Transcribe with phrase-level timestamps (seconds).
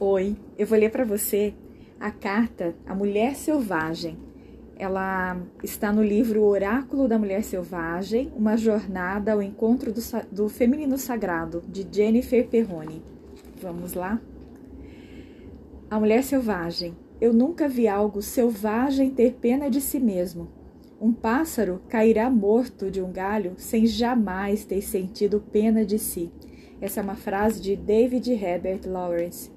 [0.00, 1.54] Oi, eu vou ler para você
[2.00, 4.18] a carta A Mulher Selvagem.
[4.76, 10.00] Ela está no livro Oráculo da Mulher Selvagem, uma jornada ao encontro do,
[10.32, 13.04] do feminino sagrado, de Jennifer Perrone.
[13.62, 14.20] Vamos lá?
[15.88, 16.96] A Mulher Selvagem.
[17.20, 20.48] Eu nunca vi algo selvagem ter pena de si mesmo.
[21.00, 26.32] Um pássaro cairá morto de um galho sem jamais ter sentido pena de si.
[26.80, 29.53] Essa é uma frase de David Herbert Lawrence.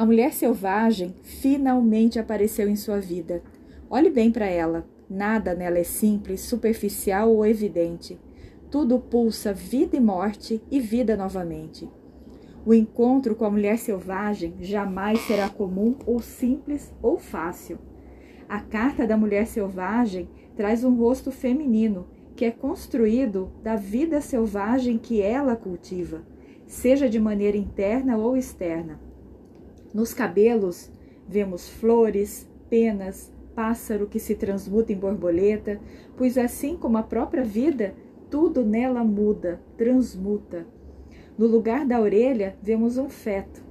[0.00, 3.42] A mulher selvagem finalmente apareceu em sua vida.
[3.90, 4.88] Olhe bem para ela.
[5.10, 8.18] Nada nela é simples, superficial ou evidente.
[8.70, 11.86] Tudo pulsa vida e morte e vida novamente.
[12.64, 17.78] O encontro com a mulher selvagem jamais será comum ou simples ou fácil.
[18.48, 24.96] A carta da mulher selvagem traz um rosto feminino que é construído da vida selvagem
[24.96, 26.22] que ela cultiva,
[26.66, 29.09] seja de maneira interna ou externa.
[29.92, 30.90] Nos cabelos
[31.28, 35.80] vemos flores, penas, pássaro que se transmuta em borboleta,
[36.16, 37.94] pois assim como a própria vida,
[38.30, 40.64] tudo nela muda, transmuta.
[41.36, 43.62] No lugar da orelha vemos um feto.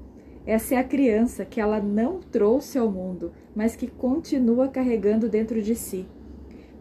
[0.45, 5.61] Essa é a criança que ela não trouxe ao mundo, mas que continua carregando dentro
[5.61, 6.05] de si.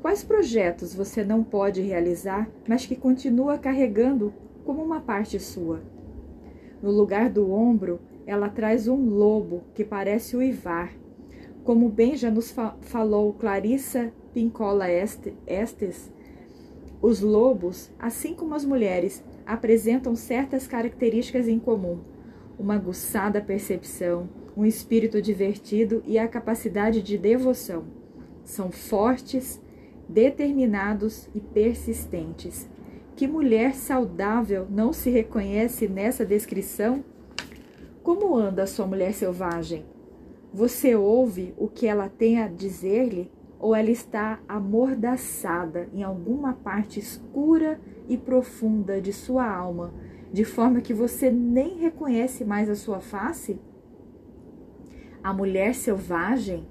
[0.01, 4.33] Quais projetos você não pode realizar, mas que continua carregando
[4.65, 5.83] como uma parte sua?
[6.83, 10.93] No lugar do ombro ela traz um lobo que parece uivar.
[11.65, 14.85] Como bem já nos fa falou Clarissa Pincola
[15.47, 16.13] Estes,
[17.01, 22.01] os lobos, assim como as mulheres, apresentam certas características em comum:
[22.59, 27.85] uma aguçada percepção, um espírito divertido e a capacidade de devoção.
[28.45, 29.59] São fortes,
[30.07, 32.69] determinados e persistentes.
[33.17, 37.03] Que mulher saudável não se reconhece nessa descrição?
[38.09, 39.85] Como anda a sua mulher selvagem?
[40.51, 46.99] Você ouve o que ela tem a dizer-lhe ou ela está amordaçada em alguma parte
[46.99, 47.79] escura
[48.09, 49.93] e profunda de sua alma,
[50.33, 53.61] de forma que você nem reconhece mais a sua face?
[55.23, 56.67] A mulher selvagem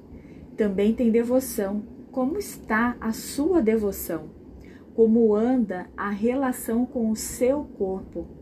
[0.58, 1.84] também tem devoção.
[2.12, 4.32] Como está a sua devoção?
[4.96, 8.37] Como anda a relação com o seu corpo?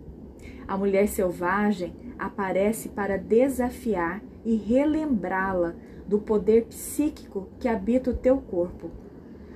[0.68, 5.76] A mulher selvagem aparece para desafiar e relembrá-la
[6.08, 8.90] do poder psíquico que habita o teu corpo.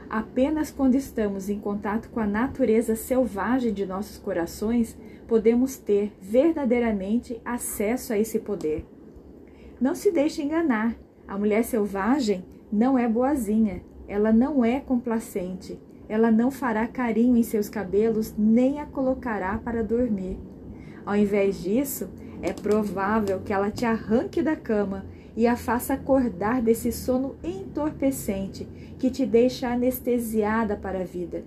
[0.09, 4.97] Apenas quando estamos em contato com a natureza selvagem de nossos corações,
[5.27, 8.85] podemos ter verdadeiramente acesso a esse poder.
[9.79, 10.95] Não se deixe enganar.
[11.27, 17.43] A mulher selvagem não é boazinha, ela não é complacente, ela não fará carinho em
[17.43, 20.39] seus cabelos nem a colocará para dormir.
[21.09, 22.07] Ao invés disso,
[22.39, 28.67] é provável que ela te arranque da cama e a faça acordar desse sono entorpecente
[28.99, 31.43] que te deixa anestesiada para a vida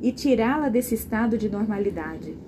[0.00, 2.38] e tirá-la desse estado de normalidade.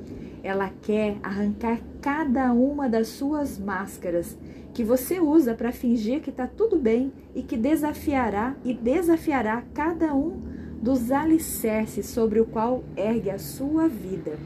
[0.42, 4.34] Ela quer arrancar cada uma das suas máscaras
[4.72, 10.14] que você usa para fingir que está tudo bem e que desafiará e desafiará cada
[10.14, 10.40] um
[10.80, 14.38] dos alicerces sobre o qual ergue a sua vida.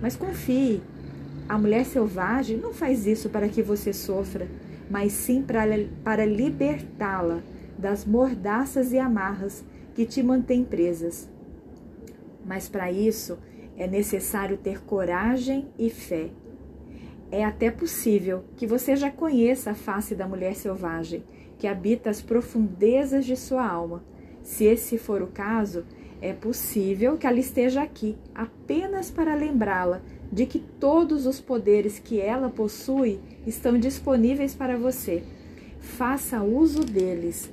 [0.00, 0.80] Mas confie,
[1.50, 4.46] a mulher selvagem não faz isso para que você sofra,
[4.88, 5.62] mas sim para,
[6.04, 7.42] para libertá-la
[7.76, 11.28] das mordaças e amarras que te mantêm presas.
[12.46, 13.36] Mas para isso
[13.76, 16.30] é necessário ter coragem e fé.
[17.32, 21.24] É até possível que você já conheça a face da mulher selvagem,
[21.58, 24.04] que habita as profundezas de sua alma.
[24.40, 25.84] Se esse for o caso,
[26.22, 30.00] é possível que ela esteja aqui apenas para lembrá-la
[30.32, 35.22] de que todos os poderes que ela possui estão disponíveis para você.
[35.80, 37.50] Faça uso deles.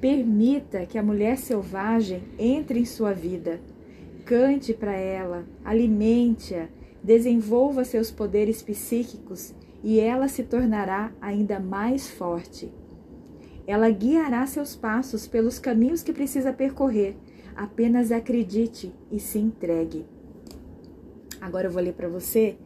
[0.00, 3.60] Permita que a mulher selvagem entre em sua vida.
[4.24, 6.68] Cante para ela, alimente-a,
[7.02, 9.52] desenvolva seus poderes psíquicos
[9.82, 12.70] e ela se tornará ainda mais forte.
[13.66, 17.16] Ela guiará seus passos pelos caminhos que precisa percorrer.
[17.54, 20.04] Apenas acredite e se entregue.
[21.40, 22.56] Agora eu vou ler para você,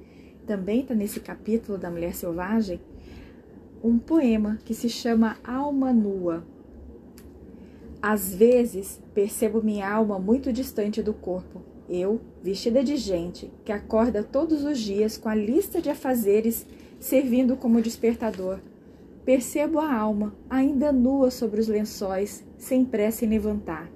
[0.47, 2.81] também está nesse capítulo da Mulher Selvagem,
[3.83, 6.45] um poema que se chama Alma Nua.
[8.01, 11.63] Às vezes percebo minha alma muito distante do corpo.
[11.89, 16.67] Eu, vestida de gente, que acorda todos os dias com a lista de afazeres
[16.99, 18.59] servindo como despertador.
[19.25, 23.91] Percebo a alma ainda nua sobre os lençóis, sem pressa em levantar.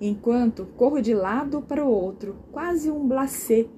[0.00, 3.68] Enquanto corro de lado para o outro, quase um glacê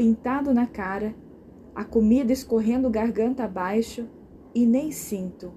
[0.00, 1.14] pintado na cara,
[1.74, 4.08] a comida escorrendo garganta abaixo
[4.54, 5.52] e nem sinto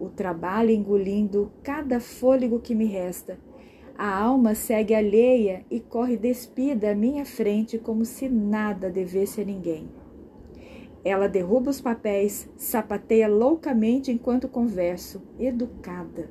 [0.00, 3.38] o trabalho engolindo cada fôlego que me resta.
[3.96, 9.44] A alma segue alheia e corre despida à minha frente como se nada devesse a
[9.44, 9.88] ninguém.
[11.04, 16.28] Ela derruba os papéis, sapateia loucamente enquanto converso, educada.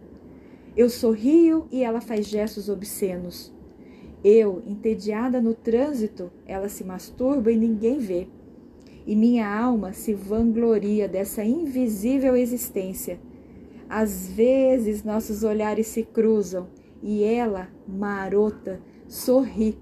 [0.76, 3.56] Eu sorrio e ela faz gestos obscenos.
[4.24, 8.28] Eu, entediada no trânsito, ela se masturba e ninguém vê.
[9.06, 13.20] E minha alma se vangloria dessa invisível existência.
[13.90, 16.68] Às vezes nossos olhares se cruzam
[17.02, 18.80] e ela, marota,
[19.10, 19.78] sorri.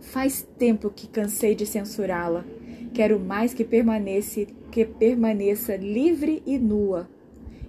[0.00, 2.44] Faz tempo que cansei de censurá-la.
[2.92, 7.08] Quero mais que permaneça, que permaneça livre e nua.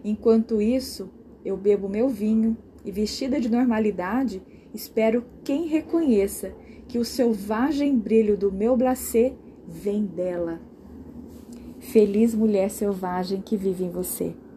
[0.04, 1.10] Enquanto isso,
[1.44, 4.44] eu bebo meu vinho e, vestida de normalidade,
[4.75, 6.54] espero quem reconheça
[6.88, 9.33] que o selvagem brilho do meu glacê
[9.68, 10.60] vem dela.
[11.80, 14.36] Feliz mulher selvagem que vive em você.